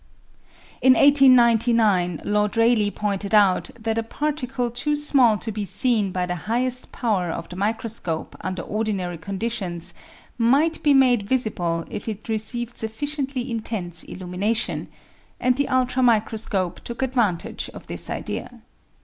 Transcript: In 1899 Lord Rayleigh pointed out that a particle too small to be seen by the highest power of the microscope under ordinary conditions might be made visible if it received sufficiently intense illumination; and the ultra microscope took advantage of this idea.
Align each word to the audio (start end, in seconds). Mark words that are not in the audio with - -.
In 0.81 0.93
1899 0.93 2.21
Lord 2.23 2.57
Rayleigh 2.57 2.89
pointed 2.91 3.35
out 3.35 3.69
that 3.79 3.99
a 3.99 4.01
particle 4.01 4.71
too 4.71 4.95
small 4.95 5.37
to 5.37 5.51
be 5.51 5.63
seen 5.63 6.11
by 6.11 6.25
the 6.25 6.33
highest 6.49 6.91
power 6.91 7.29
of 7.29 7.49
the 7.49 7.55
microscope 7.55 8.35
under 8.41 8.63
ordinary 8.63 9.19
conditions 9.19 9.93
might 10.39 10.81
be 10.81 10.95
made 10.95 11.29
visible 11.29 11.85
if 11.87 12.09
it 12.09 12.27
received 12.29 12.79
sufficiently 12.79 13.51
intense 13.51 14.01
illumination; 14.03 14.87
and 15.39 15.55
the 15.55 15.67
ultra 15.69 16.01
microscope 16.01 16.79
took 16.79 17.03
advantage 17.03 17.69
of 17.71 17.85
this 17.85 18.09
idea. 18.09 18.63